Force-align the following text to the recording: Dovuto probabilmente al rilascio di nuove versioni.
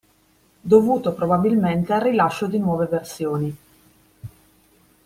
Dovuto 0.63 1.13
probabilmente 1.13 1.93
al 1.93 2.01
rilascio 2.01 2.47
di 2.47 2.57
nuove 2.57 2.87
versioni. 2.87 3.57